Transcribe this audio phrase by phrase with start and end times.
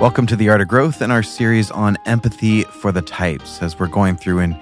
[0.00, 3.80] Welcome to the Art of Growth and our series on empathy for the types as
[3.80, 4.56] we're going through and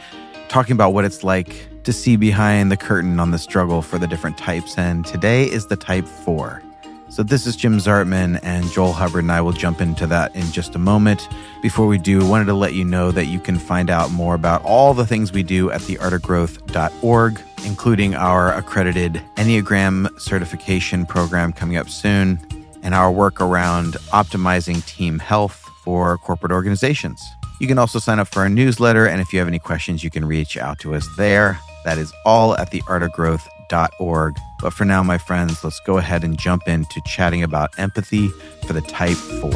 [0.48, 4.06] talking about what it's like to see behind the curtain on the struggle for the
[4.06, 4.78] different types.
[4.78, 6.62] And today is the type four.
[7.10, 10.50] So, this is Jim Zartman, and Joel Hubbard and I will jump into that in
[10.52, 11.28] just a moment.
[11.60, 14.34] Before we do, I wanted to let you know that you can find out more
[14.34, 21.76] about all the things we do at theartofgrowth.org, including our accredited Enneagram certification program coming
[21.76, 22.40] up soon,
[22.86, 27.20] and our work around optimizing team health for corporate organizations.
[27.58, 30.10] You can also sign up for our newsletter, and if you have any questions, you
[30.10, 31.58] can reach out to us there.
[31.84, 34.36] That is all at theartofgrowth.org.
[34.60, 38.28] But for now, my friends, let's go ahead and jump into chatting about empathy
[38.68, 39.50] for the type 4.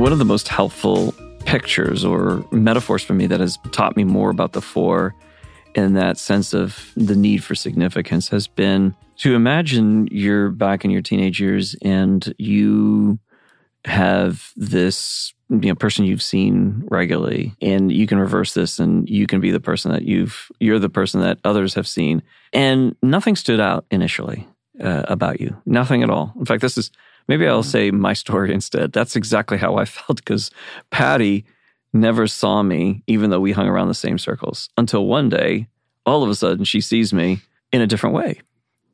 [0.00, 1.12] One of the most helpful
[1.44, 5.12] pictures or metaphors for me that has taught me more about the four
[5.78, 10.90] and that sense of the need for significance has been to imagine you're back in
[10.90, 13.18] your teenage years and you
[13.84, 19.26] have this you know person you've seen regularly and you can reverse this and you
[19.26, 22.22] can be the person that you've you're the person that others have seen.
[22.52, 24.48] And nothing stood out initially
[24.82, 25.56] uh, about you.
[25.64, 26.34] Nothing at all.
[26.38, 26.90] In fact this is
[27.28, 28.92] maybe i'll say my story instead.
[28.92, 30.50] That's exactly how i felt because
[30.90, 31.44] patty
[31.92, 35.66] never saw me even though we hung around the same circles until one day
[36.04, 37.40] all of a sudden she sees me
[37.72, 38.40] in a different way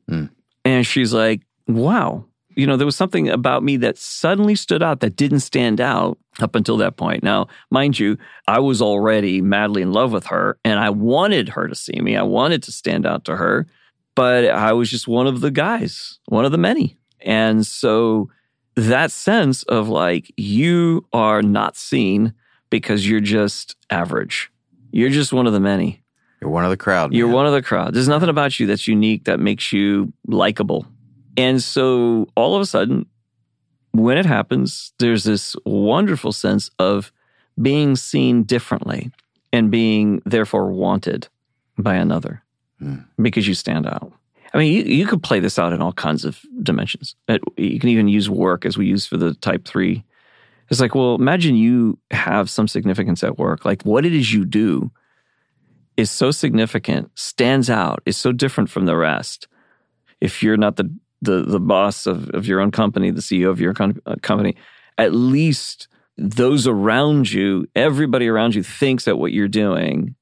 [0.07, 0.29] Mm.
[0.63, 5.01] and she's like wow you know, there was something about me that suddenly stood out
[5.01, 7.23] that didn't stand out up until that point.
[7.23, 11.67] Now, mind you, I was already madly in love with her and I wanted her
[11.67, 12.15] to see me.
[12.15, 13.67] I wanted to stand out to her,
[14.15, 16.97] but I was just one of the guys, one of the many.
[17.19, 18.29] And so
[18.75, 22.33] that sense of like, you are not seen
[22.69, 24.51] because you're just average.
[24.91, 26.01] You're just one of the many.
[26.41, 27.13] You're one of the crowd.
[27.13, 27.35] You're man.
[27.35, 27.93] one of the crowd.
[27.93, 30.85] There's nothing about you that's unique that makes you likable.
[31.37, 33.05] And so all of a sudden,
[33.91, 37.11] when it happens, there's this wonderful sense of
[37.61, 39.11] being seen differently
[39.53, 41.27] and being therefore wanted
[41.77, 42.41] by another
[42.79, 42.97] Hmm.
[43.21, 44.11] because you stand out.
[44.53, 47.15] I mean, you, you could play this out in all kinds of dimensions.
[47.57, 50.03] You can even use work as we use for the type three.
[50.69, 53.65] It's like, well, imagine you have some significance at work.
[53.65, 54.91] Like what it is you do
[55.97, 59.47] is so significant, stands out, is so different from the rest.
[60.21, 63.59] If you're not the the the boss of, of your own company, the CEO of
[63.59, 64.55] your uh, company,
[64.97, 65.87] at least
[66.17, 70.15] those around you, everybody around you thinks that what you're doing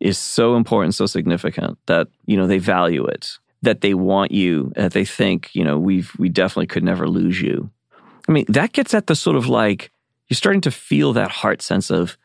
[0.00, 4.72] is so important, so significant that you know they value it, that they want you,
[4.76, 7.70] that they think you know we've we definitely could never lose you.
[8.28, 9.90] I mean, that gets at the sort of like
[10.28, 12.16] you're starting to feel that heart sense of,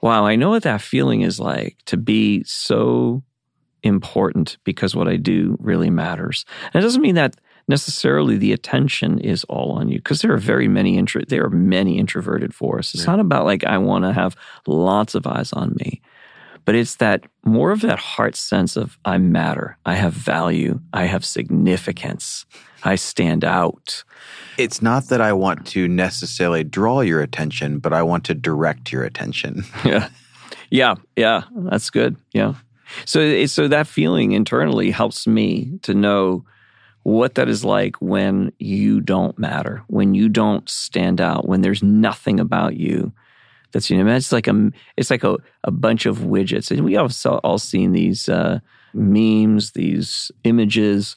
[0.00, 3.22] wow, I know what that feeling is like to be so
[3.82, 6.44] important because what I do really matters.
[6.72, 7.36] And it doesn't mean that
[7.68, 11.50] necessarily the attention is all on you because there are very many intro there are
[11.50, 12.94] many introverted for us.
[12.94, 13.12] It's Yeah.
[13.12, 16.00] not about like I want to have lots of eyes on me.
[16.64, 21.04] But it's that more of that heart sense of I matter, I have value, I
[21.04, 22.46] have significance,
[22.84, 24.04] I stand out.
[24.58, 28.92] It's not that I want to necessarily draw your attention, but I want to direct
[28.92, 29.64] your attention.
[29.84, 30.08] Yeah.
[30.70, 30.94] Yeah.
[31.16, 31.42] Yeah.
[31.54, 32.16] That's good.
[32.32, 32.54] Yeah.
[33.04, 36.46] So, so that feeling internally helps me to know
[37.02, 41.82] what that is like when you don't matter, when you don't stand out, when there's
[41.82, 43.12] nothing about you
[43.72, 46.96] that's you know it's like a it's like a, a bunch of widgets, and we
[46.96, 48.60] all saw, all seen these uh,
[48.94, 51.16] memes, these images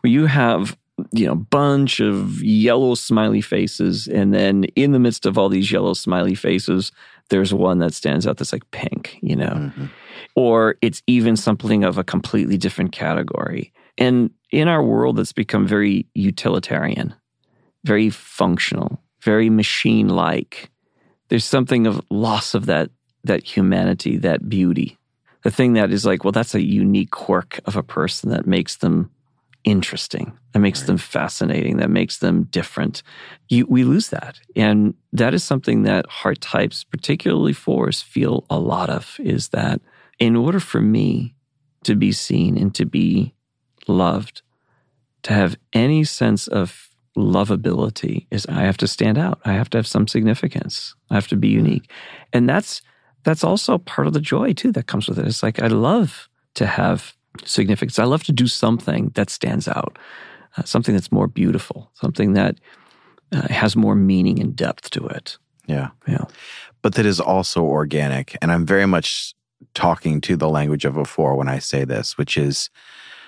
[0.00, 0.76] where you have
[1.12, 5.48] you know a bunch of yellow smiley faces, and then in the midst of all
[5.48, 6.92] these yellow smiley faces,
[7.28, 9.90] there's one that stands out that's like pink, you know Mhm.
[10.34, 13.72] or it's even something of a completely different category.
[13.98, 17.14] And in our world that's become very utilitarian,
[17.84, 20.70] very functional, very machine like,
[21.28, 22.90] there's something of loss of that
[23.24, 24.98] that humanity, that beauty.
[25.42, 28.76] The thing that is like, well, that's a unique quirk of a person that makes
[28.76, 29.10] them
[29.64, 30.86] interesting, that makes Right.
[30.86, 33.02] them fascinating, that makes them different.
[33.48, 34.38] You, we lose that.
[34.54, 39.80] And that is something that heart types, particularly fours, feel a lot of is that
[40.20, 41.34] in order for me
[41.82, 43.34] to be seen and to be
[43.88, 44.42] loved,
[45.24, 46.85] to have any sense of
[47.16, 49.40] lovability is I have to stand out.
[49.44, 50.94] I have to have some significance.
[51.10, 51.90] I have to be unique.
[52.32, 52.82] And that's
[53.24, 55.26] that's also part of the joy too that comes with it.
[55.26, 57.14] It's like I love to have
[57.44, 57.98] significance.
[57.98, 59.98] I love to do something that stands out,
[60.56, 62.60] uh, something that's more beautiful, something that
[63.32, 65.38] uh, has more meaning and depth to it.
[65.66, 65.90] Yeah.
[66.06, 66.24] Yeah.
[66.82, 68.36] But that is also organic.
[68.40, 69.34] And I'm very much
[69.74, 72.70] talking to the language of a four when I say this, which is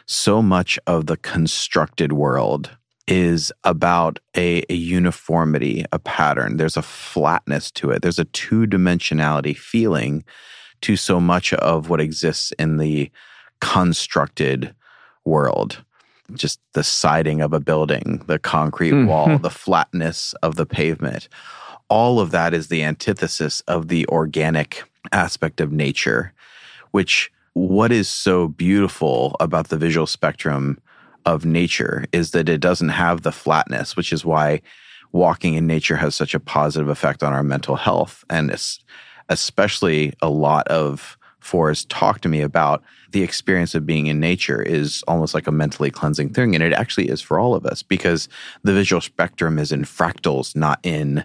[0.06, 2.76] so much of the constructed world
[3.08, 6.58] is about a, a, uniformity, a pattern.
[6.58, 8.02] There's a flatness to it.
[8.02, 10.24] There's a two dimensionality feeling
[10.82, 13.10] to so much of what exists in the
[13.60, 14.74] constructed
[15.24, 15.82] world.
[16.34, 19.08] Just the siding of a building, the concrete mm-hmm.
[19.08, 21.28] wall, the flatness of the pavement.
[21.88, 26.34] All of that is the antithesis of the organic aspect of nature,
[26.90, 30.78] which what is so beautiful about the visual spectrum
[31.34, 34.62] of nature is that it doesn't have the flatness, which is why
[35.12, 38.24] walking in nature has such a positive effect on our mental health.
[38.30, 38.50] And
[39.28, 42.82] especially a lot of fours talk to me about
[43.12, 46.54] the experience of being in nature is almost like a mentally cleansing thing.
[46.54, 48.28] And it actually is for all of us because
[48.62, 51.24] the visual spectrum is in fractals, not in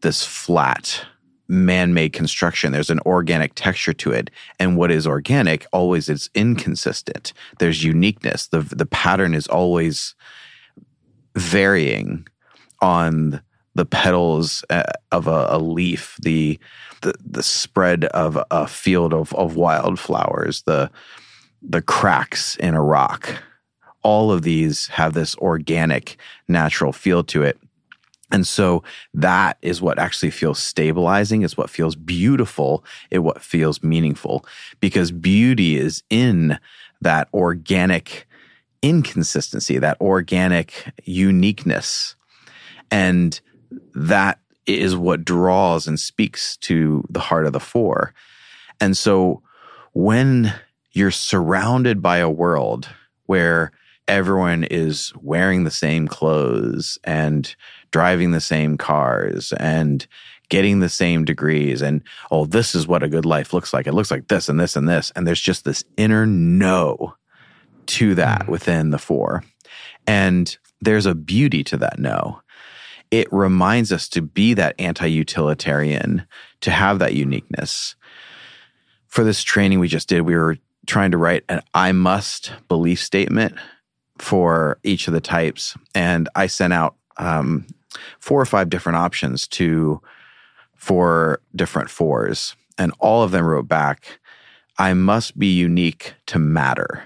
[0.00, 1.04] this flat
[1.50, 2.70] man-made construction.
[2.70, 4.30] There's an organic texture to it.
[4.60, 7.32] And what is organic always is inconsistent.
[7.58, 8.46] There's uniqueness.
[8.46, 10.14] The the pattern is always
[11.34, 12.26] varying
[12.80, 13.42] on
[13.74, 16.58] the petals uh, of a, a leaf the,
[17.02, 20.90] the the spread of a field of, of wildflowers the
[21.62, 23.42] the cracks in a rock.
[24.02, 26.16] All of these have this organic
[26.48, 27.58] natural feel to it
[28.30, 28.82] and so
[29.14, 34.44] that is what actually feels stabilizing, It's what feels beautiful, it what feels meaningful.
[34.80, 36.58] Because beauty is in
[37.00, 38.26] that organic
[38.82, 42.14] inconsistency, that organic uniqueness.
[42.90, 43.40] And
[43.94, 48.14] that is what draws and speaks to the heart of the four.
[48.80, 49.42] And so
[49.92, 50.54] when
[50.92, 52.88] you're surrounded by a world
[53.26, 53.72] where
[54.10, 57.54] everyone is wearing the same clothes and
[57.90, 60.06] driving the same cars and
[60.48, 62.02] getting the same degrees and
[62.32, 63.86] oh this is what a good life looks like.
[63.86, 65.12] It looks like this and this and this.
[65.14, 67.14] And there's just this inner no
[67.86, 68.48] to that mm.
[68.48, 69.44] within the four.
[70.06, 72.40] And there's a beauty to that no.
[73.10, 76.26] It reminds us to be that anti-utilitarian
[76.60, 77.96] to have that uniqueness.
[79.06, 83.00] For this training we just did we were trying to write an i must belief
[83.00, 83.54] statement
[84.20, 87.66] for each of the types and i sent out um,
[88.18, 90.00] four or five different options to
[90.80, 92.56] four different fours.
[92.78, 94.18] And all of them wrote back,
[94.78, 97.04] I must be unique to matter,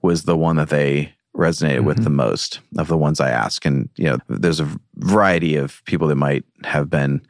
[0.00, 1.86] was the one that they resonated mm-hmm.
[1.86, 3.66] with the most of the ones I asked.
[3.66, 7.20] And, you know, there's a variety of people that might have been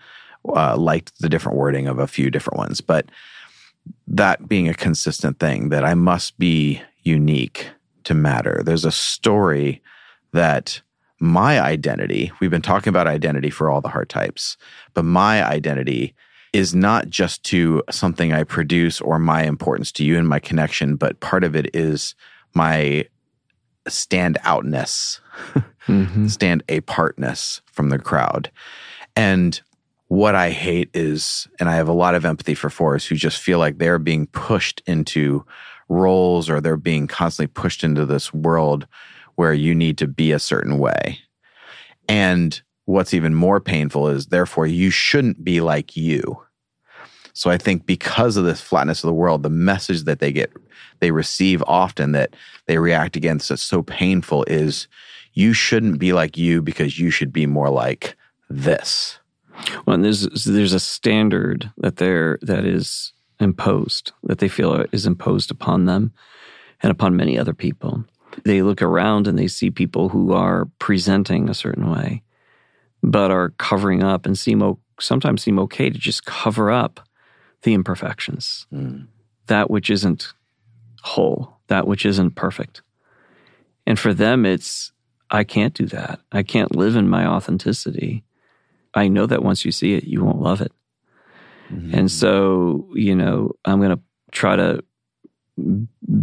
[0.49, 2.81] uh, liked the different wording of a few different ones.
[2.81, 3.07] But
[4.07, 7.71] that being a consistent thing, that I must be unique
[8.05, 8.63] to matter.
[8.65, 9.83] There's a story
[10.33, 10.81] that
[11.21, 14.57] my identity, we've been talking about identity for all the heart types,
[14.93, 16.15] but my identity
[16.53, 20.97] is not just to something I produce or my importance to you and my connection,
[20.97, 22.15] but part of it is
[22.55, 23.07] my
[23.89, 25.21] stand outness,
[25.87, 26.27] mm-hmm.
[26.29, 28.51] stand apartness from the crowd.
[29.17, 29.61] And
[30.09, 33.41] what I hate is, and I have a lot of empathy for fours who just
[33.41, 35.45] feel like they're being pushed into
[35.89, 38.87] roles or they're being constantly pushed into this world
[39.37, 41.19] where you need to be a certain way.
[42.09, 46.41] And what's even more painful is, therefore, you shouldn't be like you.
[47.33, 50.53] So I think because of this flatness of the world, the message that they get,
[51.01, 54.87] they receive often that they react against that's so painful is
[55.33, 58.17] you shouldn't be like you because you should be more like
[58.49, 59.19] this.
[59.85, 63.13] Well, there's there's a standard that they're that is
[63.45, 66.13] imposed that they feel is imposed upon them
[66.83, 68.05] and upon many other people
[68.43, 72.23] they look around and they see people who are presenting a certain way,
[73.03, 77.07] but are covering up and seem sometimes seem okay to just cover up
[77.63, 79.07] the imperfections, mm.
[79.47, 80.33] that which isn't
[81.03, 82.83] whole, that which isn't perfect.
[83.87, 84.93] And for them, it's,
[85.31, 86.21] I can't do that.
[86.33, 88.25] I can't live in my authenticity.
[88.95, 90.73] I know that once you see it, you won't love it.
[91.73, 91.95] Mm-hmm.
[91.95, 94.03] And so, you know, I'm going to
[94.33, 94.85] try to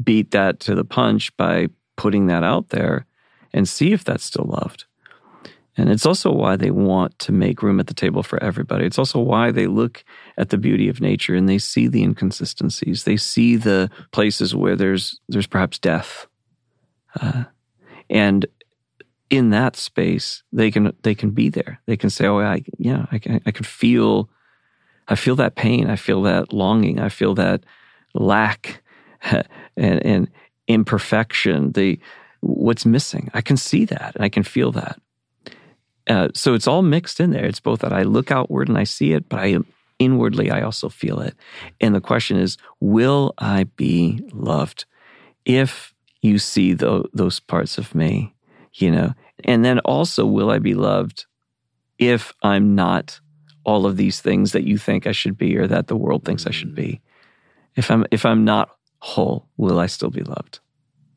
[0.04, 3.06] beat that to the punch by putting that out there
[3.54, 4.86] and see if that's still loved.
[5.78, 8.86] And it's also why they want to make room at the table for everybody.
[8.86, 10.04] It's also why they look
[10.38, 13.06] at the beauty of nature and they see the inconsistencies.
[13.06, 16.28] They see the places where there's there's perhaps death,
[17.20, 17.46] uh,
[18.10, 18.46] and
[19.30, 21.80] in that space they can they can be there.
[21.86, 24.30] They can say, "Oh, I yeah, I can I can feel,
[25.08, 25.90] I feel that pain.
[25.90, 27.00] I feel that longing.
[27.00, 27.64] I feel that
[28.14, 28.82] lack,
[29.24, 29.46] and
[29.78, 30.32] and
[30.68, 32.00] imperfection, the
[32.42, 33.30] what's missing.
[33.34, 35.00] I can see that and I can feel that.
[36.08, 37.46] Uh, so it's all mixed in there.
[37.46, 39.58] It's both that I look outward and I see it, but I
[40.00, 41.36] inwardly I also feel it.
[41.80, 44.86] And the question is, will I be loved?
[45.46, 48.34] If you see tho- those parts of me,
[48.74, 49.14] you know.
[49.44, 51.26] And then also, will I be loved
[51.98, 53.20] if I'm not
[53.64, 56.48] all of these things that you think I should be or that the world thinks
[56.48, 57.02] I should be?
[57.76, 60.60] If I'm if I'm not whole, will I still be loved?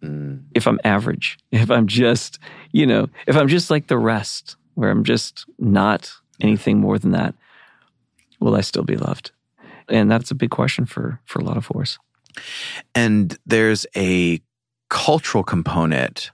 [0.02, 0.44] Mm.
[0.54, 2.38] If I'm average, if I'm just,
[2.72, 7.12] you know, if I'm just like the rest, where I'm just not anything more than
[7.12, 7.34] that,
[8.40, 9.32] will I still be loved?
[9.88, 11.98] And that's a big question for for a lot of fours.
[12.94, 14.40] And there's a
[14.90, 16.30] cultural component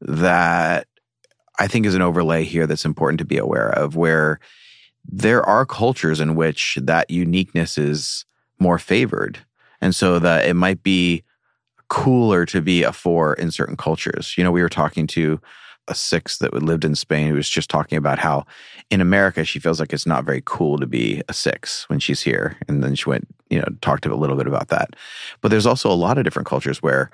[0.00, 0.86] that
[1.58, 4.40] I think is an overlay here that's important to be aware of, where
[5.08, 8.24] there are cultures in which that uniqueness is
[8.58, 9.38] more favored.
[9.80, 11.22] And so that it might be
[11.88, 14.34] cooler to be a four in certain cultures.
[14.36, 15.40] You know, we were talking to
[15.88, 18.44] a six that lived in Spain who was just talking about how
[18.90, 22.22] in America she feels like it's not very cool to be a six when she's
[22.22, 22.56] here.
[22.66, 24.96] And then she went, you know, talked a little bit about that.
[25.40, 27.10] But there's also a lot of different cultures where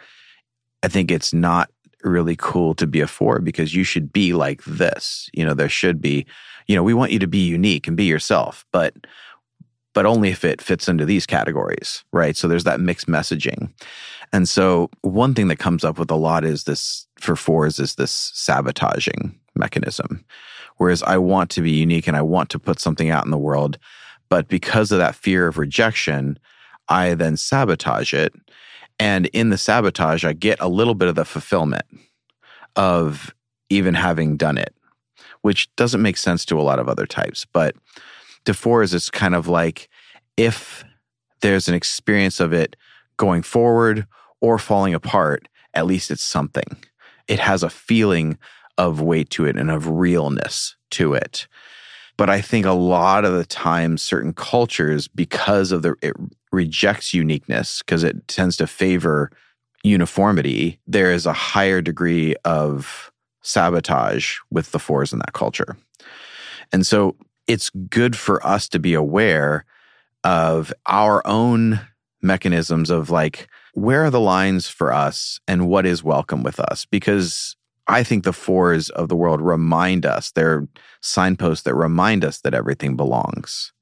[0.83, 1.71] I think it's not
[2.03, 5.29] really cool to be a four because you should be like this.
[5.35, 6.27] You know, there should be,
[6.67, 8.95] you know, we want you to be unique and be yourself, but
[9.95, 12.35] but only if it fits into these categories, right?
[12.35, 13.71] So there's that mixed messaging.
[14.33, 17.97] And so one thing that comes up with a lot is this for fours is
[17.97, 20.25] this sabotaging mechanism.
[20.79, 23.39] Whereas I want to be unique and I want to put something out in the
[23.39, 23.79] world,
[24.31, 26.39] but because of that fear of rejection,
[26.89, 28.33] I then sabotage it.
[28.99, 31.85] And in the sabotage, I get a little bit of the fulfillment
[32.77, 33.35] of
[33.69, 34.75] even having done it,
[35.43, 37.45] which doesn't make sense to a lot of other types.
[37.53, 37.77] But
[38.53, 39.89] fours, it's kind of like
[40.37, 40.85] if
[41.41, 42.77] there's an experience of it
[43.17, 44.07] going forward
[44.41, 46.77] or falling apart, at least it's something.
[47.29, 48.39] It has a feeling
[48.79, 51.47] of weight to it and of realness to it.
[52.17, 56.15] But I think a lot of the time, certain cultures, because of the, it
[56.51, 59.31] rejects uniqueness, because it tends to favor
[59.83, 63.12] uniformity, there is a higher degree of
[63.43, 65.77] sabotage with the fours in that culture.
[66.73, 69.65] And so it's good for us to be aware
[70.25, 71.81] of our own
[72.23, 76.85] mechanisms of like, where are the lines for us and what is welcome with us?
[76.85, 77.57] Because
[77.89, 80.69] I think the fours of the world remind us, they're
[81.01, 83.73] signposts that remind us that everything belongs,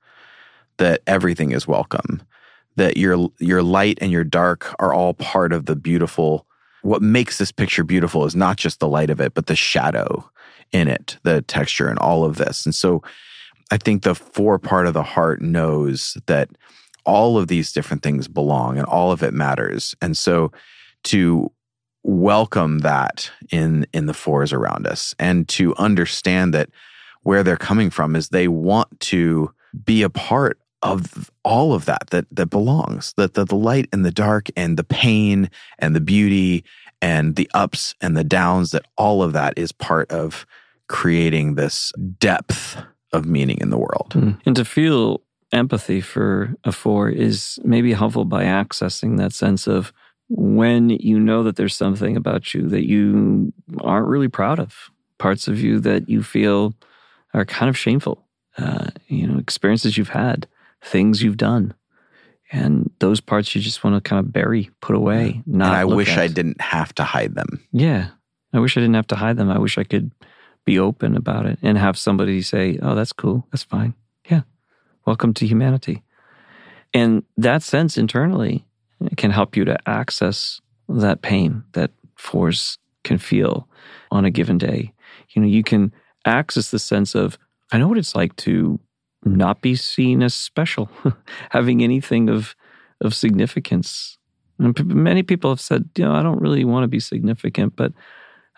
[0.79, 2.23] that everything is welcome,
[2.77, 6.47] that your your light and your dark are all part of the beautiful.
[6.83, 10.29] What makes this picture beautiful is not just the light of it, but the shadow
[10.73, 12.65] in it, the texture and all of this.
[12.65, 13.03] And so
[13.71, 16.49] I think the four part of the heart knows that
[17.05, 19.95] all of these different things belong and all of it matters.
[20.01, 20.53] And so
[21.05, 21.51] to
[22.03, 26.71] welcome that in in the fours around us and to understand that
[27.23, 29.53] where they're coming from is they want to
[29.85, 34.05] be a part of all of that that that belongs that the, the light and
[34.05, 36.65] the dark and the pain and the beauty
[37.03, 40.47] and the ups and the downs that all of that is part of
[40.89, 42.77] creating this depth
[43.13, 44.13] of meaning in the world.
[44.15, 44.41] Mm.
[44.47, 45.23] And to feel
[45.53, 49.93] empathy for a four is maybe helpful by accessing that sense of
[50.29, 55.49] when you know that there's something about you that you aren't really proud of, parts
[55.49, 56.75] of you that you feel
[57.35, 58.25] are kind of shameful,
[58.59, 60.47] uh, you know, experiences you've had,
[60.83, 61.75] things you've done.
[62.53, 65.43] And those parts you just want to kind of bury, put away.
[65.47, 66.19] Not and I wish at.
[66.19, 68.09] I didn't have to hide them Yeah.
[68.53, 69.51] I wish I didn't have to hide them.
[69.51, 70.11] I wish I could
[70.65, 73.47] be open about it and have somebody say, oh, that's cool.
[73.53, 73.95] That's fine.
[74.29, 74.43] Yeah.
[75.07, 76.03] Welcome to humanity.
[76.93, 78.67] And that sense internally
[79.17, 83.69] can help you to access that pain that fours can feel
[84.11, 84.93] on a given day.
[85.31, 85.95] You know, you can
[86.25, 87.39] access the sense of,
[87.71, 88.81] I know what it's like to
[89.25, 90.89] not be seen as special,
[91.51, 92.55] having anything of
[93.03, 94.19] of significance.
[94.59, 97.77] And p- many people have said, you know, I don't really want to be significant,
[97.77, 97.93] but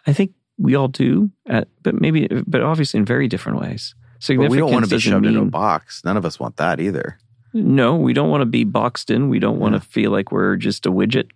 [0.07, 3.95] I think we all do, at, but maybe, but obviously in very different ways.
[4.27, 6.81] but we don't want to be shoved into a box none of us want that
[6.81, 7.19] either
[7.55, 9.29] No, we don't want to be boxed in.
[9.29, 9.81] We don't want Yeah.
[9.81, 11.29] to feel like we're just a widget.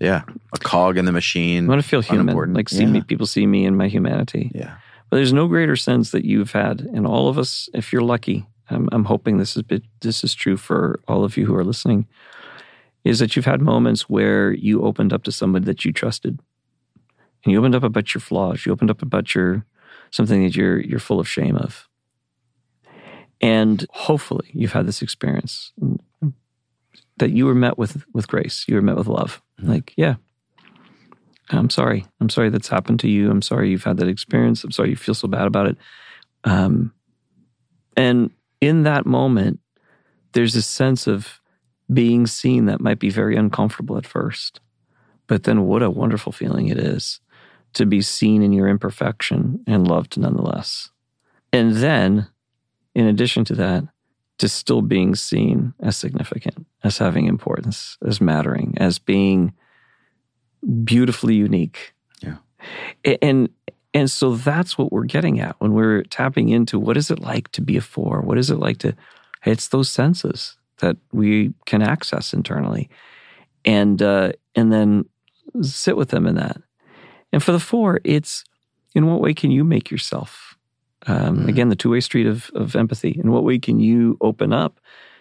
[0.00, 2.90] yeah a cog in the machine We want to feel human, like see Yeah.
[2.90, 4.50] me, people see me in my humanity.
[4.54, 4.74] yeah
[5.10, 8.46] But there's no greater sense that you've had, and all of us, if you're lucky,
[8.70, 11.64] I'm, I'm hoping this is bit, this is true for all of you who are
[11.64, 12.06] listening,
[13.04, 16.38] is that you've had moments where you opened up to somebody that you trusted,
[17.44, 18.64] and you opened up about your flaws.
[18.64, 19.64] You opened up about your
[20.10, 21.88] something that you're you're full of shame of,
[23.40, 25.72] and hopefully you've had this experience
[27.18, 28.64] that you were met with with grace.
[28.68, 29.42] You were met with love.
[29.60, 29.68] Mhm.
[29.68, 30.14] Like, yeah,
[31.50, 32.06] I'm sorry.
[32.20, 33.30] I'm sorry that's happened to you.
[33.30, 34.64] I'm sorry you've had that experience.
[34.64, 35.76] I'm sorry you feel so bad about it.
[36.44, 36.92] Um,
[37.96, 38.30] and
[38.62, 39.60] in that moment,
[40.32, 41.40] there's a sense of
[41.92, 44.60] being seen that might be very uncomfortable at first,
[45.26, 47.20] But then what a wonderful feeling it is
[47.72, 50.90] to be seen in your imperfection and loved nonetheless.
[51.52, 52.26] And then,
[52.94, 53.84] in addition to that,
[54.38, 59.54] to still being seen as significant, as having importance, as mattering, as being
[60.84, 61.94] beautifully unique.
[62.22, 62.36] Yeah.
[63.22, 63.48] And
[63.94, 67.50] and so that's what we're getting at when we're tapping into what is it like
[67.52, 68.20] to be a four?
[68.22, 68.94] What is it like to
[69.44, 72.90] it's those senses that we can access internally.
[73.64, 75.06] And uh, and then
[75.60, 76.60] sit with them in that.
[77.32, 78.44] And for the four, it's
[78.94, 80.56] in what way can you make yourself
[81.06, 81.48] um, mm.
[81.48, 83.18] again the two way street of of empathy?
[83.22, 84.80] In what way can you open up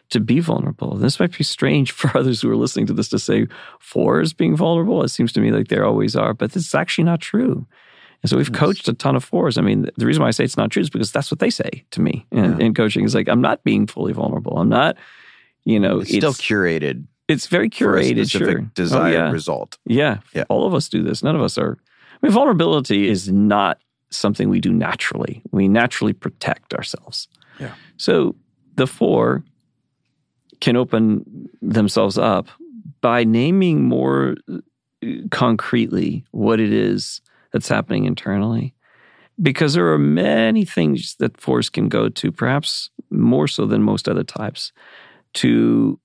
[0.10, 0.96] to be vulnerable?
[0.96, 3.48] This might be strange for others who are listening to this to say
[3.80, 5.04] fours being vulnerable.
[5.04, 7.68] It seems to me like they always are, but this is actually not true.
[8.24, 9.58] And so we've coached a ton of fours.
[9.58, 11.50] I mean, the reason why I say it's not true is because that's what they
[11.50, 12.66] say to me in, yeah.
[12.66, 13.04] in coaching.
[13.04, 14.58] Is like I'm not being fully vulnerable.
[14.58, 14.98] I'm not,
[15.64, 17.06] you know, it's, it's still curated.
[17.28, 18.30] It's very curated.
[18.30, 18.60] sure.
[18.76, 19.32] Desired oh, yeah.
[19.32, 19.78] result.
[19.86, 20.20] Yeah.
[20.34, 20.44] yeah.
[20.50, 21.24] All of us do this.
[21.24, 21.78] None of us are.
[22.22, 23.80] I mean, vulnerability is not
[24.12, 25.42] something we do naturally.
[25.52, 27.28] We naturally protect ourselves.
[27.60, 27.74] Yeah.
[27.98, 28.36] So
[28.76, 29.44] the four
[30.60, 32.48] can open themselves up
[33.00, 34.58] by naming more uh,
[35.32, 38.74] concretely what it is that's happening internally.
[39.42, 44.08] Because there are many things that force can go to, perhaps more so than most
[44.08, 44.72] other types,
[45.36, 46.00] to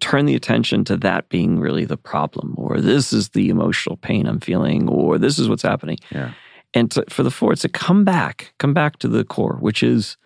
[0.00, 4.26] turn the attention to that being really the problem, or this is the emotional pain
[4.26, 5.98] I'm feeling, or this is what's happening.
[6.10, 6.32] Yeah.
[6.74, 9.82] And to, for the four, it's to come back, come back to the core, which
[9.82, 10.16] is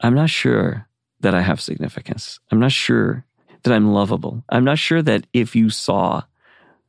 [0.00, 0.88] I'm not sure
[1.20, 2.38] that I have significance.
[2.50, 3.24] I'm not sure
[3.62, 4.44] that I'm lovable.
[4.50, 6.22] I'm not sure that if you saw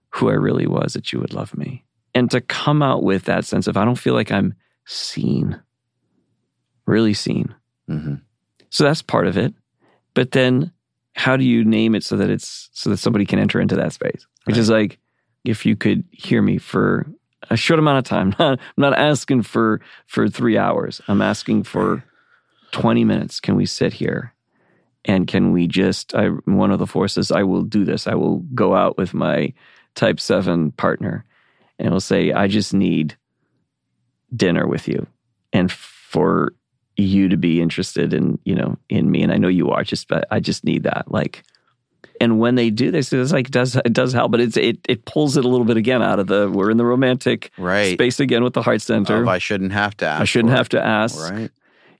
[0.09, 1.84] who I really was, that you would love me.
[2.15, 4.55] And to come out with that sense of I don't feel like I'm
[4.85, 5.61] seen,
[6.87, 7.53] really seen.
[7.89, 8.15] Mm-hmm.
[8.69, 9.53] So that's part of it.
[10.15, 10.71] But then
[11.13, 13.93] how do you name it so that it's so that somebody can enter into that
[13.93, 14.25] space?
[14.45, 14.61] Which right.
[14.61, 14.97] is like
[15.43, 17.05] if you could hear me for
[17.49, 18.35] a short amount of time.
[18.39, 21.01] I'm not asking for for three hours.
[21.07, 22.03] I'm asking for
[22.71, 23.39] 20 minutes.
[23.39, 24.33] Can we sit here?
[25.07, 28.07] And can we just, I, one of the forces, I will do this.
[28.07, 29.53] I will go out with my
[29.93, 31.25] type seven partner
[31.79, 33.17] and will say, I just need
[34.35, 35.07] dinner with you.
[35.53, 36.53] And for
[36.97, 40.07] you to be interested in you know in me and i know you are just
[40.07, 41.43] but i just need that like
[42.21, 44.79] and when they do this it's like it does it does help but it's it
[44.87, 47.93] it pulls it a little bit again out of the we're in the romantic right.
[47.93, 49.21] space again with the heart center.
[49.21, 51.19] Of i shouldn't have to ask i shouldn't have to ask.
[51.19, 51.51] Right.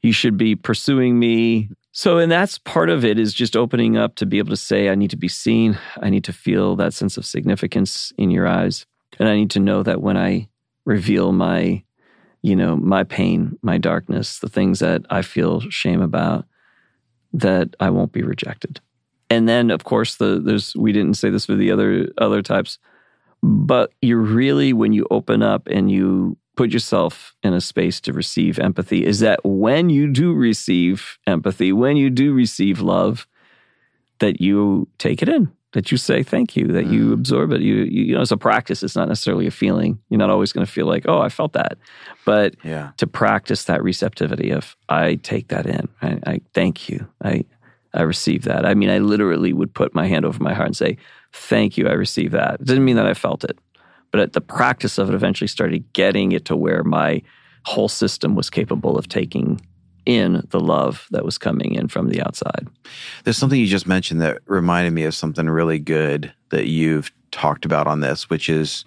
[0.02, 1.70] You should be pursuing me.
[1.92, 4.90] So and that's part of it is just opening up to be able to say
[4.90, 5.78] i need to be seen.
[6.00, 8.86] I need to feel that sense of significance in your eyes
[9.20, 10.48] and i need to know that when i
[10.86, 11.84] reveal my
[12.46, 16.46] you know, my pain, my darkness, the things that I feel shame about,
[17.34, 18.80] that I won't be rejected.
[19.32, 22.78] And then, of course, the there's we didn't say this for the other other types,
[23.42, 28.14] but you really when you open up and you put yourself in a space to
[28.14, 33.28] receive empathy is that when you do receive empathy, when you do receive love,
[34.20, 36.94] that you take it in that you say thank you, that mm.
[36.94, 37.60] you absorb it.
[37.60, 38.82] You, you, you know, it's a practice.
[38.82, 40.00] It's not necessarily a feeling.
[40.10, 41.78] You're not always going to feel like, oh, I felt that.
[42.24, 42.92] But yeah.
[42.96, 45.90] to practice that receptivity of, I take that in.
[46.02, 47.06] I, I thank you.
[47.22, 47.44] I,
[47.94, 48.66] I receive that.
[48.66, 50.98] I mean, I literally would put my hand over my heart and say,
[51.34, 51.90] thank you.
[51.90, 52.62] I receive that.
[52.62, 53.60] It didn't mean that I felt it,
[54.12, 57.22] but the practice of it eventually started getting it to where my
[57.66, 59.60] whole system was capable of taking
[60.06, 62.68] in the love that was coming in from the outside.
[63.24, 67.66] There's something you just mentioned that reminded me of something really good that you've talked
[67.66, 68.86] about on this, which is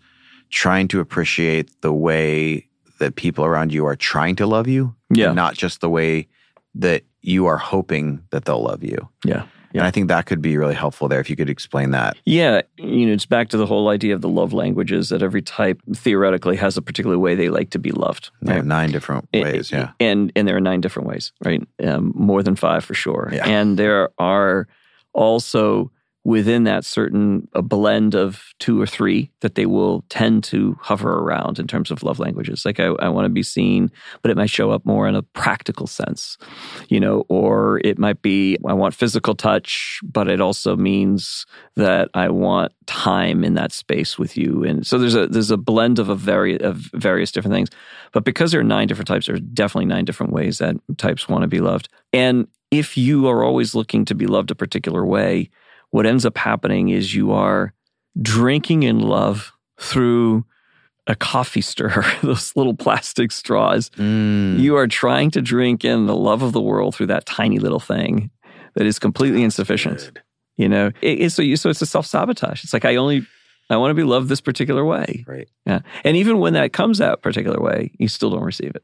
[0.50, 2.66] trying to appreciate the way
[2.98, 5.32] that people around you are trying to love you, yeah.
[5.32, 6.26] not just the way
[6.74, 9.08] that you are hoping that they'll love you.
[9.24, 9.44] Yeah.
[9.72, 9.80] Yeah.
[9.80, 12.16] And I think that could be really helpful there if you could explain that.
[12.24, 12.62] Yeah.
[12.76, 15.80] You know, it's back to the whole idea of the love languages that every type
[15.94, 18.30] theoretically has a particular way they like to be loved.
[18.42, 18.64] Right?
[18.64, 19.72] nine different ways.
[19.72, 19.90] And, yeah.
[20.00, 21.62] And, and there are nine different ways, right?
[21.84, 23.30] Um, more than five for sure.
[23.32, 23.46] Yeah.
[23.46, 24.68] And there are
[25.12, 25.90] also
[26.28, 31.20] within that certain a blend of two or three that they will tend to hover
[31.20, 32.66] around in terms of love languages.
[32.66, 35.22] Like I, I want to be seen, but it might show up more in a
[35.22, 36.36] practical sense,
[36.90, 42.10] you know, or it might be I want physical touch, but it also means that
[42.12, 44.64] I want time in that space with you.
[44.64, 47.70] And so there's a there's a blend of a very of various different things.
[48.12, 51.40] But because there are nine different types, there's definitely nine different ways that types want
[51.40, 51.88] to be loved.
[52.12, 55.48] And if you are always looking to be loved a particular way,
[55.90, 57.72] what ends up happening is you are
[58.20, 60.44] drinking in love through
[61.06, 63.90] a coffee stirrer, those little plastic straws.
[63.90, 64.58] Mm.
[64.58, 67.80] You are trying to drink in the love of the world through that tiny little
[67.80, 68.30] thing
[68.74, 69.98] that is completely That's insufficient.
[69.98, 70.22] Good.
[70.56, 72.64] You know, it, so you, so it's a self sabotage.
[72.64, 73.24] It's like I only
[73.70, 75.24] I want to be loved this particular way.
[75.26, 75.48] Right.
[75.66, 75.80] Yeah.
[76.04, 78.82] And even when that comes that particular way, you still don't receive it.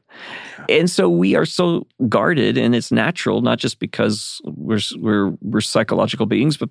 [0.69, 5.61] And so we are so guarded and it's natural, not just because we're we're we're
[5.61, 6.69] psychological beings, but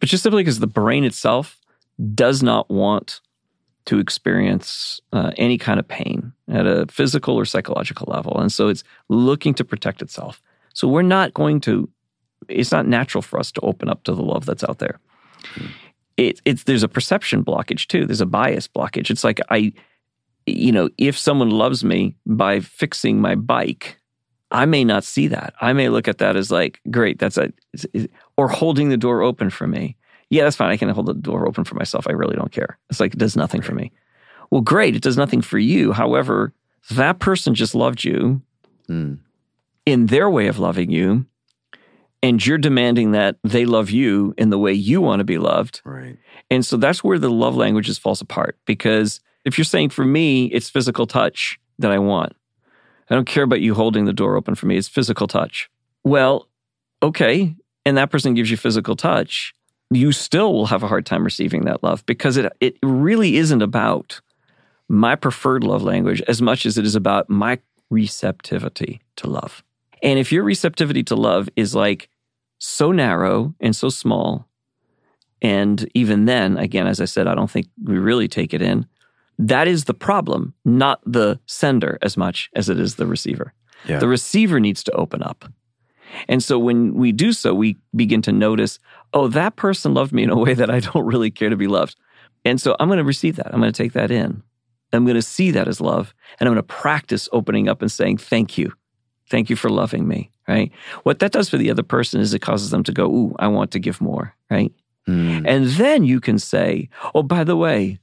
[0.00, 1.60] but just simply because the brain itself
[2.14, 3.20] does not want
[3.86, 8.38] to experience uh, any kind of pain at a physical or psychological level.
[8.38, 10.42] And so it's looking to protect itself.
[10.72, 11.88] So we're not going to,
[12.48, 14.98] it's not natural for us to open up to the love that's out there.
[16.16, 18.06] It, it's, there's a perception blockage too.
[18.06, 19.10] There's a bias blockage.
[19.10, 19.72] It's like I,
[20.46, 23.98] you know, if someone loves me by fixing my bike,
[24.50, 25.54] I may not see that.
[25.60, 27.52] I may look at that as like, great, that's a,
[28.36, 29.96] or holding the door open for me
[30.30, 30.70] yeah, that's fine.
[30.70, 32.06] I can hold the door open for myself.
[32.08, 32.78] I really don't care.
[32.90, 33.92] It's like it does nothing for me.
[34.50, 34.96] Well, great.
[34.96, 35.92] It does nothing for you.
[35.92, 36.52] However,
[36.90, 38.42] that person just loved you
[38.88, 39.18] mm.
[39.86, 41.26] in their way of loving you,
[42.22, 45.80] and you're demanding that they love you in the way you want to be loved.
[45.84, 46.16] Right.
[46.50, 48.58] And so that's where the love languages falls apart.
[48.66, 52.34] Because if you're saying for me, it's physical touch that I want.
[53.10, 54.78] I don't care about you holding the door open for me.
[54.78, 55.70] It's physical touch.
[56.02, 56.48] Well,
[57.02, 57.54] okay.
[57.86, 59.54] And that person gives you physical touch
[59.90, 63.62] you still will have a hard time receiving that love because it it really isn't
[63.62, 64.20] about
[64.88, 67.58] my preferred love language as much as it is about my
[67.90, 69.62] receptivity to love.
[70.02, 72.08] And if your receptivity to love is like
[72.58, 74.46] so narrow and so small,
[75.40, 78.86] and even then, again, as I said, I don't think we really take it in.
[79.38, 83.52] That is the problem, not the sender as much as it is the receiver.
[83.86, 83.98] Yeah.
[83.98, 85.44] The receiver needs to open up.
[86.28, 88.78] And so when we do so, we begin to notice,
[89.12, 91.66] oh, that person loved me in a way that I don't really care to be
[91.66, 91.96] loved.
[92.44, 93.52] And so I'm going to receive that.
[93.54, 94.42] I'm going to take that in.
[94.92, 96.14] I'm going to see that as love.
[96.38, 98.72] And I'm going to practice opening up and saying, thank you.
[99.28, 100.30] Thank you for loving me.
[100.46, 100.70] Right.
[101.04, 103.48] What that does for the other person is it causes them to go, ooh, I
[103.48, 104.34] want to give more.
[104.50, 104.72] Right.
[105.08, 105.44] Mm.
[105.46, 107.98] And then you can say, oh, by the way,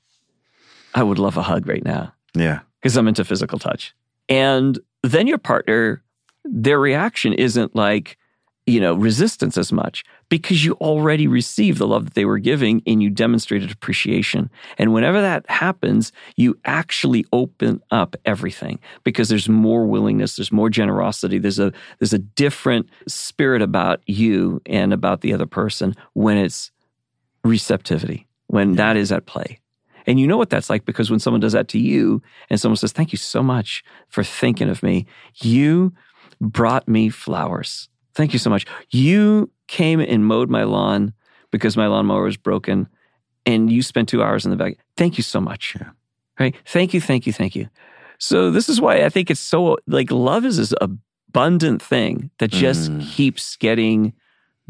[0.96, 2.14] I would love a hug right now.
[2.34, 2.62] Yeah.
[2.82, 3.94] Because I'm into physical touch.
[4.28, 6.04] And then your partner
[6.46, 8.18] their reaction isn't like,
[8.66, 12.82] you know, resistance as much because you already received the love that they were giving
[12.86, 14.50] and you demonstrated appreciation.
[14.78, 20.70] And whenever that happens, you actually open up everything because there's more willingness, there's more
[20.70, 26.38] generosity, there's a there's a different spirit about you and about the other person when
[26.38, 26.72] it's
[27.44, 29.60] receptivity, when that is at play.
[30.08, 32.78] And you know what that's like because when someone does that to you and someone
[32.78, 35.94] says, Thank you so much for thinking of me, you
[36.42, 37.88] brought me flowers.
[38.14, 38.66] Thank you so much.
[38.90, 41.14] You came and mowed my lawn
[41.52, 42.90] because my lawnmower was broken
[43.46, 44.78] and you spent two hours in the back.
[44.98, 45.76] Thank you so much.
[45.80, 45.90] Yeah.
[46.40, 46.56] Right?
[46.66, 47.70] Thank you, thank you, thank you.
[48.18, 52.52] So this is why I think it's so like love is this abundant thing that
[52.52, 53.08] just mm.
[53.10, 54.14] keeps getting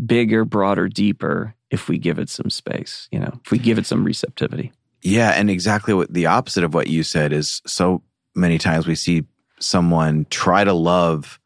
[0.06, 3.86] bigger, broader, deeper if we give it some space, you know, if we give it
[3.86, 4.72] some receptivity.
[5.02, 8.04] Yeah, and exactly what the opposite of what you said is so
[8.36, 9.24] many times we see
[9.60, 11.40] someone try to love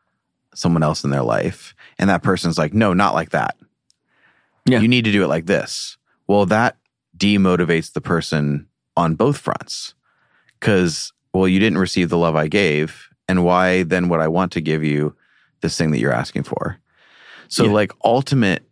[0.55, 3.55] someone else in their life and that person's like, no, not like that.
[4.65, 4.79] Yeah.
[4.79, 5.97] You need to do it like this.
[6.27, 6.77] Well, that
[7.17, 9.93] demotivates the person on both fronts
[10.59, 13.09] because, well, you didn't receive the love I gave.
[13.27, 15.15] And why then would I want to give you
[15.61, 16.79] this thing that you're asking for?
[17.47, 17.71] So, yeah.
[17.71, 18.63] like, ultimate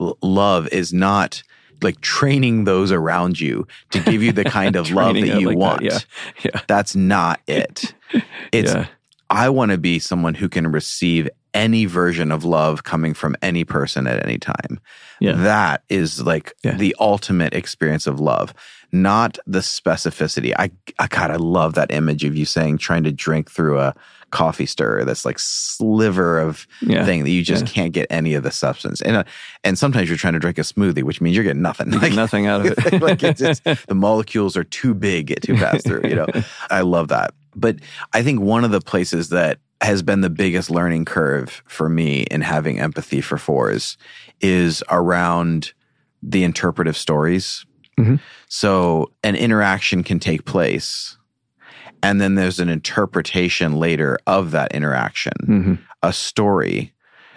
[0.00, 1.42] l- love is not
[1.82, 5.58] like training those around you to give you the kind of love that you like
[5.58, 5.82] want.
[5.82, 6.06] That.
[6.42, 6.50] Yeah.
[6.54, 6.60] yeah.
[6.66, 7.94] That's not it.
[8.52, 8.86] It's yeah.
[9.30, 13.64] I want to be someone who can receive any version of love coming from any
[13.64, 14.78] person at any time.
[15.20, 15.32] Yeah.
[15.32, 16.76] That is like yeah.
[16.76, 18.52] the ultimate experience of love,
[18.92, 20.52] not the specificity.
[20.56, 23.94] I, I, God, I love that image of you saying trying to drink through a
[24.30, 27.06] coffee stirrer that's like sliver of yeah.
[27.06, 27.72] thing that you just yeah.
[27.72, 29.00] can't get any of the substance.
[29.00, 29.24] And, uh,
[29.64, 31.90] and sometimes you're trying to drink a smoothie, which means you're getting nothing.
[31.90, 33.00] Like, nothing out of it.
[33.00, 36.26] like it's, it's, the molecules are too big to pass through, you know?
[36.70, 37.32] I love that.
[37.56, 37.76] But
[38.12, 42.22] I think one of the places that has been the biggest learning curve for me
[42.30, 43.96] in having empathy for fours
[44.40, 45.72] is around
[46.22, 47.66] the interpretive stories.
[47.98, 48.16] Mm-hmm.
[48.48, 51.16] So an interaction can take place,
[52.02, 55.74] and then there's an interpretation later of that interaction, mm-hmm.
[56.02, 56.92] a story.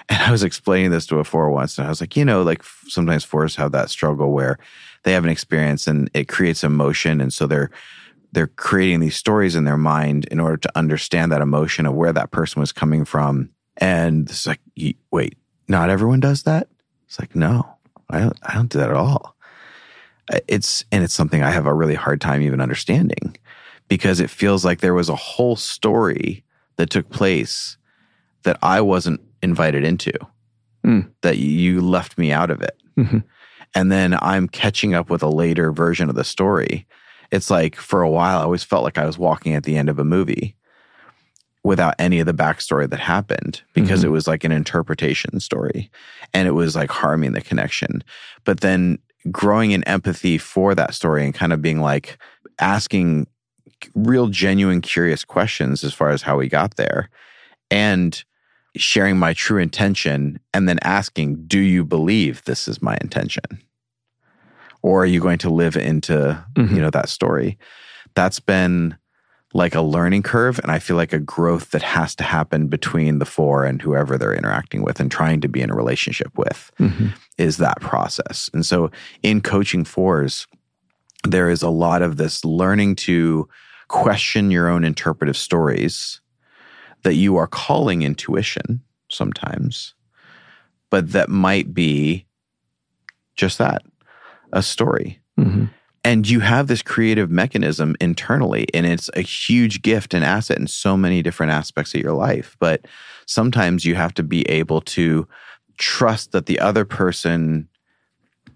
[0.10, 2.42] And I was explaining this to a four once, and I was like, you know,
[2.42, 4.58] like sometimes fours have that struggle where
[5.04, 7.70] they have an experience and it creates emotion, and so they're
[8.32, 12.14] they're creating these stories in their mind in order to understand that emotion of where
[12.14, 13.50] that person was coming from.
[13.78, 14.60] And it's like,
[15.12, 15.38] wait,
[15.68, 16.68] not everyone does that.
[17.08, 17.68] It's like, no,
[18.10, 19.36] I don't, I don't do that at all.
[20.48, 23.36] It's, and it's something I have a really hard time even understanding
[23.88, 26.44] because it feels like there was a whole story
[26.76, 27.78] that took place
[28.44, 30.14] that I wasn't invited into,
[30.86, 31.10] mm.
[31.22, 32.76] that you left me out of it.
[32.98, 33.20] Mm-hmm.
[33.76, 36.86] and then I'm catching up with a later version of the story.
[37.32, 39.90] It's like for a while, I always felt like I was walking at the end
[39.90, 40.56] of a movie
[41.64, 44.06] without any of the backstory that happened because Mhm.
[44.06, 45.92] it was like an interpretation story
[46.34, 48.04] and it was like harming the connection.
[48.46, 48.98] But then
[49.30, 52.18] growing in empathy for that story and kind of being like
[52.60, 53.28] asking
[53.94, 57.10] real, genuine, curious questions as far as how we got there
[57.70, 58.24] and
[58.76, 63.44] sharing my true intention and then asking, Do you believe this is my intention?
[64.82, 66.72] Or are you going to live into, Mhm.
[66.76, 67.58] you know, that story?
[68.16, 68.98] That's been
[69.54, 73.18] like a learning curve and I feel like a growth that has to happen between
[73.20, 76.72] the four and whoever they're interacting with and trying to be in a relationship with
[76.80, 77.14] Mhm.
[77.40, 78.50] is that process.
[78.54, 78.92] And so
[79.24, 80.46] in coaching fours,
[81.28, 83.50] there is a lot of this learning to
[83.88, 86.22] question your own interpretive stories
[87.04, 89.96] that you are calling intuition sometimes,
[90.92, 92.26] but that might be
[93.36, 93.82] just that
[94.54, 95.20] a story.
[95.40, 95.70] Mhm.
[96.04, 100.68] And you have this creative mechanism internally, and it's a huge gift and asset in
[100.68, 102.56] so many different aspects of your life.
[102.60, 102.86] But
[103.26, 105.28] sometimes you have to be able to
[105.78, 107.68] trust that the other person,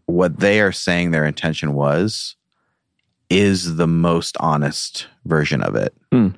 [0.06, 2.36] what they are saying their intention was,
[3.30, 6.30] is the most honest version of it, Hmm.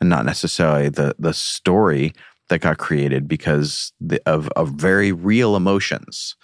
[0.00, 2.12] and not necessarily the the story
[2.48, 6.36] that got created because the, of of very real emotions.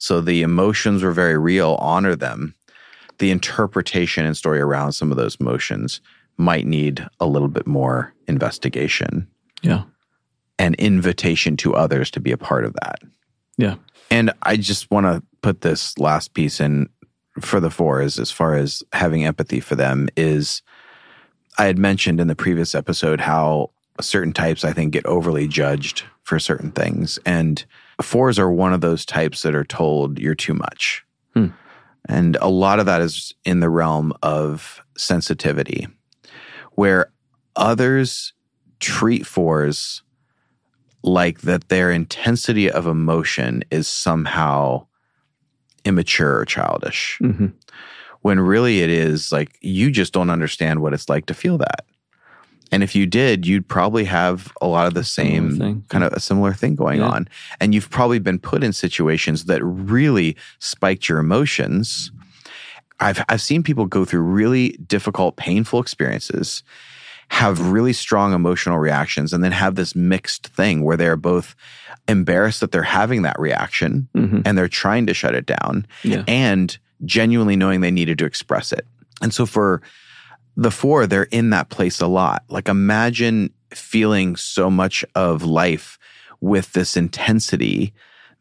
[0.00, 1.76] So the emotions were very real.
[1.78, 2.54] Honor them.
[3.18, 6.00] The interpretation and story around some of those emotions
[6.36, 9.28] might need a little bit more investigation
[9.62, 9.82] Yeah.
[10.58, 13.00] and invitation to others to be a part of that.
[13.58, 13.74] Yeah.
[14.10, 16.88] And I just want to put this last piece in
[17.40, 20.62] for the four is as far as having empathy for them is
[21.58, 26.04] I had mentioned in the previous episode how certain types I think get overly judged
[26.22, 27.18] for certain things.
[27.26, 27.64] And
[28.02, 31.04] fours are one of those types that are told you're too much.
[31.34, 31.48] Hmm.
[32.08, 35.86] And a lot of that is in the realm of sensitivity,
[36.72, 37.12] where
[37.56, 38.32] others
[38.80, 40.02] treat fours
[41.02, 44.86] like that their intensity of emotion is somehow
[45.84, 47.46] immature or childish hmm
[48.22, 51.86] when really it is like you just don't understand what it's like to feel that
[52.72, 55.84] and if you did you'd probably have a lot of the same thing.
[55.88, 57.08] kind of a similar thing going Yeah.
[57.08, 57.28] on
[57.60, 62.10] and you've probably been put in situations that really spiked your emotions
[63.00, 66.62] i've i've seen people go through really difficult painful experiences
[67.28, 71.54] have really strong emotional reactions and then have this mixed thing where they're both
[72.08, 76.24] embarrassed that they're having that reaction hmm and they're trying to shut it down Yeah.
[76.26, 78.86] and genuinely knowing they needed to express it.
[79.22, 79.80] And so for
[80.56, 82.44] the four, they're in that place a lot.
[82.48, 85.98] Like imagine feeling so much of life
[86.40, 87.92] with this intensity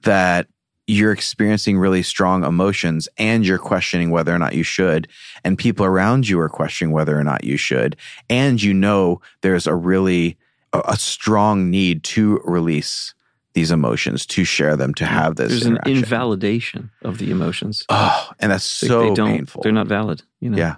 [0.03, 0.47] that
[0.87, 5.07] you're experiencing really strong emotions and you're questioning whether or not you should.
[5.43, 7.95] And people around you are questioning whether or not you should.
[8.27, 10.37] And you know there's a really
[10.73, 13.13] a, a strong need to release
[13.53, 15.49] these emotions, to share them, to have this.
[15.49, 17.85] There's an invalidation of the emotions.
[17.89, 19.61] Oh, and that's Like, so they don't, painful.
[19.63, 20.23] They're not valid.
[20.39, 20.57] You know.
[20.57, 20.75] Yeah.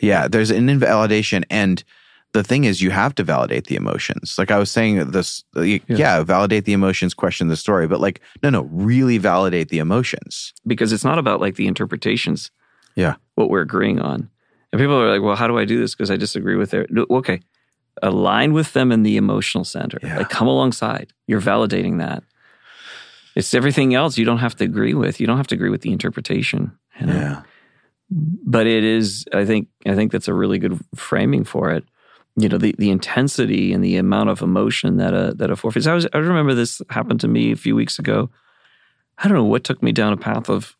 [0.00, 0.28] Yeah.
[0.28, 1.44] There's an invalidation.
[1.50, 1.82] And
[2.32, 4.36] the thing is, you have to validate the emotions.
[4.38, 6.22] Like I was saying, this, yeah.
[6.22, 7.86] validate the emotions, question the story.
[7.88, 10.52] But like, no, no, really validate the emotions.
[10.66, 12.50] because it's not about like the interpretations.
[12.96, 13.16] Yeah.
[13.36, 14.28] What we're agreeing on.
[14.72, 15.94] And people are like, well, how do I do this?
[15.94, 16.86] Because I disagree with their.
[16.90, 17.40] No, Okay.
[18.02, 19.98] Align with them in the emotional center.
[20.02, 20.18] Yeah.
[20.18, 21.12] Like come alongside.
[21.26, 22.22] You're validating that.
[23.34, 25.18] It's everything else you don't have to agree with.
[25.20, 26.78] You don't have to agree with the interpretation.
[27.00, 27.12] you know?
[27.14, 27.42] Yeah.
[28.10, 31.84] But it is i think i think that's a really good framing for it.
[32.36, 35.86] You know the, the intensity and the amount of emotion that a that a forfeit
[35.88, 38.30] I, was, I remember this happened to me a few weeks ago.
[39.18, 40.76] I don't know what took me down a path of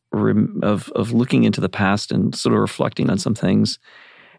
[0.62, 3.80] of of looking into the past and sort of reflecting on some things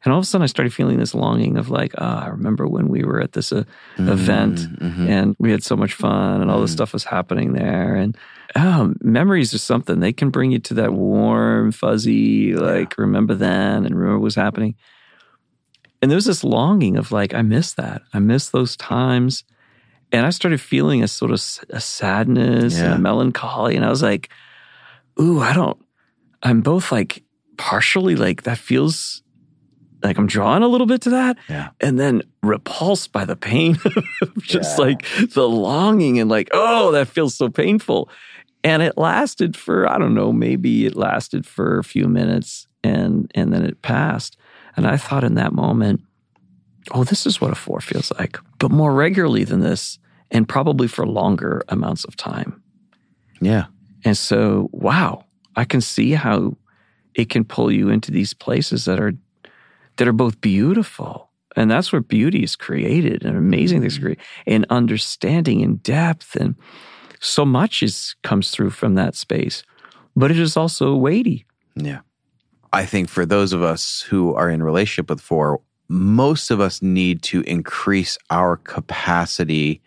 [0.03, 2.67] and all of a sudden i started feeling this longing of like ah, i remember
[2.67, 3.63] when we were at this uh,
[3.97, 5.09] event Mhm.
[5.09, 6.73] and we had so much fun and all this Mhm.
[6.79, 7.95] stuff was happening there.
[7.95, 8.17] And
[8.55, 9.99] oh, memories are something.
[9.99, 14.35] They can bring you to that warm fuzzy like remember then and remember what was
[14.35, 14.73] happening.
[16.01, 18.01] And there was this longing of like i miss that.
[18.13, 19.43] I miss those times.
[20.11, 24.01] And i started feeling a sort of a sadness and a melancholy and i was
[24.01, 24.29] like
[25.21, 25.77] ooh i don't
[26.41, 27.21] i'm both like
[27.57, 29.21] partially like that feels
[30.03, 31.69] like i'm drawn a little bit to that Yeah.
[31.81, 33.77] and then repulsed by the pain
[34.21, 34.85] of just Yeah.
[34.85, 38.09] like the longing and like oh that feels so painful
[38.63, 43.31] and it lasted for i don't know maybe it lasted for a few minutes and
[43.35, 44.37] and then it passed
[44.77, 46.01] and i thought in that moment
[46.91, 49.99] oh this is what a four feels like but more regularly than this
[50.31, 52.61] and probably for longer amounts of time
[53.41, 53.65] Yeah.
[54.05, 56.55] and so wow I can see how
[57.15, 59.13] it can pull you into these places that are
[59.99, 61.29] that are both beautiful.
[61.55, 64.03] And that's where beauty is created and amazing things mm-hmm.
[64.03, 66.55] created and understanding and depth and
[67.19, 69.63] so much is comes through from that space.
[70.15, 71.45] But it is also weighty.
[71.75, 71.99] Yeah.
[72.71, 76.81] I think for those of us who are in relationship with four, most of us
[76.81, 79.81] need to increase our capacity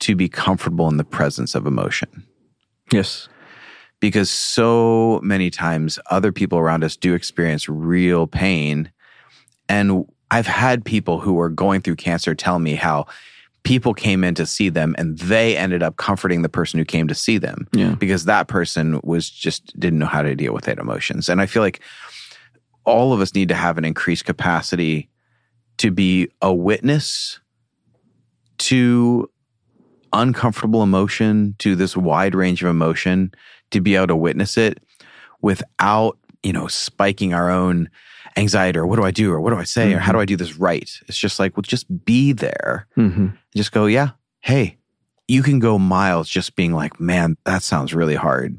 [0.00, 2.24] to be comfortable in the presence of emotion.
[2.92, 3.28] Yes.
[4.00, 8.92] Because so many times other people around us do experience real pain.
[9.68, 13.06] And I've had people who are going through cancer tell me how
[13.64, 17.08] people came in to see them and they ended up comforting the person who came
[17.08, 17.94] to see them Yeah.
[17.94, 21.28] because that person was just didn't know how to deal with that emotions.
[21.28, 21.80] And I feel like
[22.84, 25.10] all of us need to have an increased capacity
[25.78, 27.40] to be a witness
[28.58, 29.30] to
[30.12, 33.30] uncomfortable emotion, to this wide range of emotion,
[33.70, 34.78] to be able to witness it
[35.42, 37.88] without, you know, spiking our own
[38.38, 40.24] anxiety or what do I do or what do I say or how do I
[40.24, 40.90] do this right?
[41.06, 42.86] It's just like, well, just be there.
[42.96, 43.28] Mm-hmm.
[43.54, 44.78] Just go, yeah, hey,
[45.26, 48.58] you can go miles just being like, man, that sounds really hard.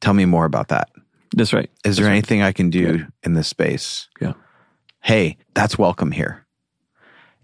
[0.00, 0.90] Tell me more about that.
[1.36, 1.70] That's right.
[1.84, 2.12] Is there That's right.
[2.12, 4.08] anything I can do in this space?
[4.20, 4.34] Yeah.
[5.02, 6.46] Hey, that's welcome here.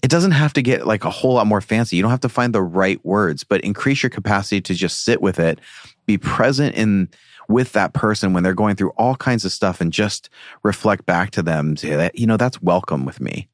[0.02, 1.96] It doesn't have to get like a whole lot more fancy.
[1.96, 5.20] You don't have to find the right words, but increase your capacity to just sit
[5.20, 5.58] with it,
[6.06, 7.08] be present in
[7.50, 10.30] with that person when they're going through all kinds of stuff and just
[10.62, 11.76] reflect back to them.
[11.76, 13.48] Say that, you know, that's welcome with me.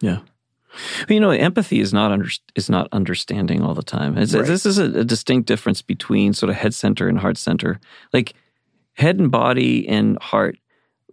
[0.00, 0.20] Yeah.
[1.08, 4.14] You know, empathy is not under, is not understanding all the time.
[4.14, 4.28] Right.
[4.28, 7.80] This is a, a distinct difference between sort of head center and heart center.
[8.12, 8.34] Like
[8.94, 10.56] head and body and heart,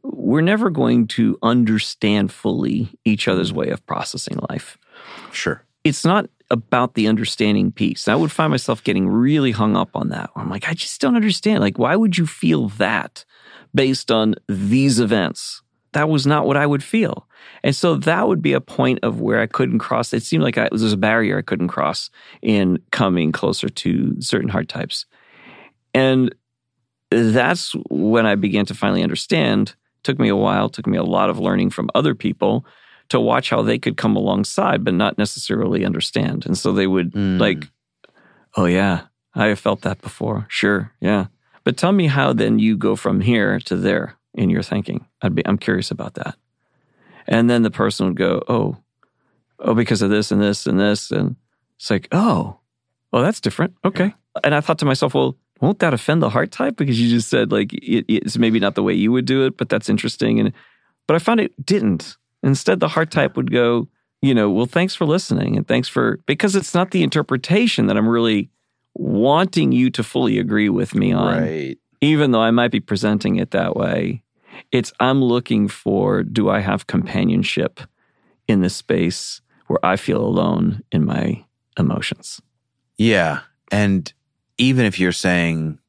[0.04, 3.56] we're never going to understand fully each other's mm.
[3.58, 4.78] way of processing life.
[5.32, 5.64] Sure.
[5.84, 8.08] It's not about the understanding piece.
[8.08, 10.30] I would find myself getting really hung up on that.
[10.36, 11.62] I'm like, I just don't understand.
[11.62, 13.26] Like, why would you feel that
[13.74, 15.64] based on these events?
[15.94, 17.28] That was not what I would feel.
[17.64, 20.14] And so that would be a point of where I couldn't cross.
[20.14, 22.10] It seemed like I, was a barrier I couldn't cross
[22.42, 25.06] in coming closer to certain heart types.
[25.94, 26.34] And
[27.10, 29.76] that's when I began to finally understand.
[30.04, 32.66] Took me a while, took me a lot of learning from other people
[33.12, 36.46] to watch how they could come alongside, but not necessarily understand.
[36.46, 37.40] And so they would Mm.
[37.40, 37.70] like,
[38.58, 39.02] oh, yeah,
[39.36, 40.46] I have felt that before.
[40.50, 40.92] Sure.
[41.00, 41.28] Yeah.
[41.64, 45.06] But tell me how then you go from here to there in your thinking.
[45.22, 46.36] I'd be, I'm curious about that.
[47.28, 48.78] And then the person would go, oh,
[49.60, 51.12] oh, because of this and this and this.
[51.12, 51.36] And
[51.78, 52.58] it's like, oh,
[53.12, 53.76] well, that's different.
[53.86, 54.14] Okay.
[54.44, 56.76] And I thought to myself, well, won't that offend the heart type?
[56.78, 59.58] Because you just said like it, it's maybe not the way you would do it,
[59.58, 60.40] but that's interesting.
[60.40, 60.54] And
[61.08, 62.18] but I found it didn't.
[62.44, 63.88] Instead, the heart type would go,
[64.22, 67.98] you know, well, thanks for listening and thanks for because it's not the interpretation that
[67.98, 68.50] I'm really
[68.94, 71.78] wanting you to fully agree with me on Right.
[72.02, 74.24] even though I might be presenting it that way,
[74.72, 77.80] it's I'm looking for do I have companionship
[78.48, 81.46] in this space where I feel alone in my
[81.78, 82.42] emotions?
[82.98, 83.42] Yeah.
[83.72, 84.12] And
[84.58, 85.80] even if you're saying,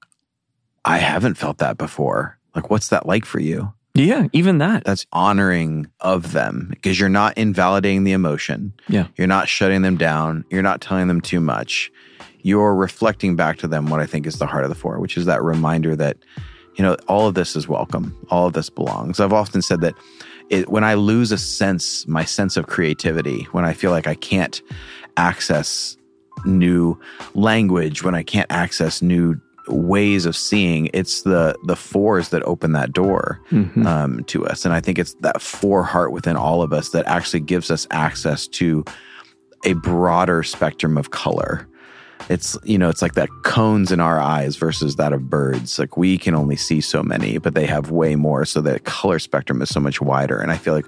[0.85, 3.73] I haven't felt that before, like, what's that like for you?
[3.95, 4.85] Yeah, even that.
[4.85, 8.73] That's honoring of them because you're not invalidating the emotion.
[8.89, 9.09] Yeah.
[9.17, 10.45] You're not shutting them down.
[10.51, 11.93] You're not telling them too much.
[12.41, 15.17] You're reflecting back to them what I think is the heart of the four, which
[15.17, 16.17] is that reminder that,
[16.77, 18.17] you know, all of this is welcome.
[18.31, 19.21] All of this belongs.
[19.21, 19.95] I've often said that
[20.49, 24.15] it, when I lose a sense, my sense of creativity, when I feel like I
[24.15, 24.61] can't
[25.19, 25.99] access
[26.47, 26.99] new
[27.35, 32.73] language, when I can't access new ways of seeing, it's the the fours that open
[32.73, 33.87] that door Mhm.
[33.87, 34.65] um, to us.
[34.65, 37.87] And I think it's that four heart within all of us that actually gives us
[37.91, 38.85] access to
[39.65, 41.67] a broader spectrum of color.
[42.29, 45.79] It's, you know, it's like that cones in our eyes versus that of birds.
[45.79, 48.45] Like we can only see so many, but they have way more.
[48.45, 50.39] So the color spectrum is so much wider.
[50.39, 50.87] And I feel like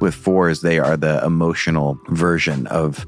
[0.00, 3.06] with fours, they are the emotional version of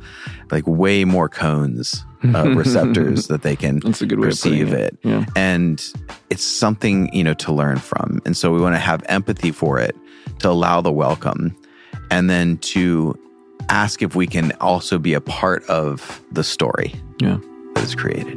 [0.51, 4.67] like way more cones, uh, receptors that they can That's a good way of putting
[4.67, 4.99] perceive it.
[5.03, 5.25] Yeah.
[5.37, 5.85] And
[6.31, 8.21] it's something, you know, to learn from.
[8.25, 9.97] And so we want to have empathy for it,
[10.41, 11.57] to allow the welcome,
[12.11, 13.15] and then to
[13.69, 17.39] ask if we can also be a part of the story Yeah.
[17.79, 18.37] That is created.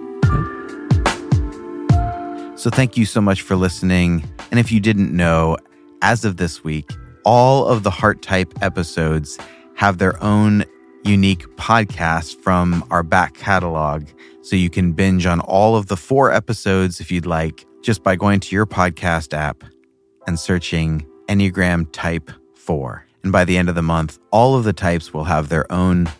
[2.59, 4.23] So thank you so much for listening.
[4.51, 5.57] And if you didn't know,
[6.01, 6.91] as of this week,
[7.25, 9.39] all of the Heart Type episodes
[9.75, 10.63] have their own
[11.03, 14.05] unique podcast from our back catalog.
[14.43, 18.15] So you can binge on all of the four episodes if you'd like, just by
[18.15, 19.63] going to your podcast app
[20.27, 23.05] and searching Enneagram Type 4.
[23.23, 26.11] And by the end of the month, all of the types will have their own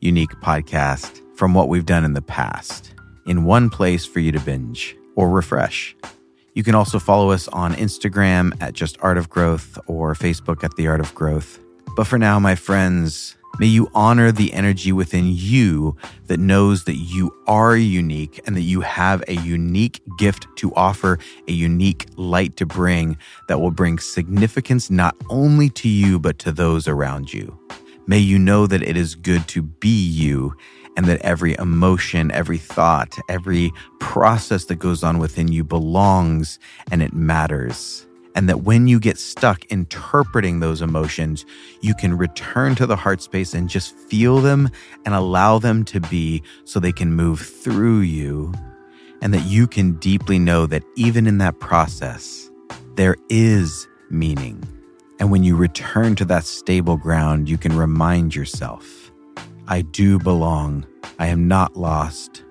[0.00, 2.94] unique podcast from what we've done in the past
[3.26, 5.96] in one place for you to binge or refresh.
[6.54, 10.76] You can also follow us on Instagram at Just Art of Growth or Facebook at
[10.76, 11.58] The Art of Growth.
[11.96, 15.96] But for now, my friends, may you honor the energy within you
[16.28, 21.18] that knows that you are unique and that you have a unique gift to offer,
[21.48, 23.18] a unique light to bring
[23.48, 27.58] that will bring significance not only to you, but to those around you.
[28.06, 30.56] May you know that it is good to be you
[30.96, 36.58] and that every emotion, every thought, every process that goes on within you belongs
[36.90, 38.06] and it matters.
[38.34, 41.44] And that when you get stuck interpreting those emotions,
[41.82, 44.70] you can return to the heart space and just feel them
[45.04, 48.52] and allow them to be so they can move through you.
[49.20, 52.50] And that you can deeply know that even in that process,
[52.96, 54.62] there is meaning.
[55.20, 59.01] And when you return to that stable ground, you can remind yourself
[59.68, 60.86] I do belong.
[61.18, 62.42] I am not lost.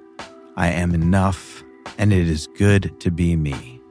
[0.55, 1.63] I am enough,
[1.97, 3.81] and it is good to be me.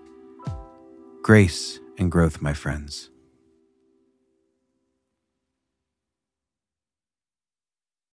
[1.22, 3.09] Grace and growth, my friends.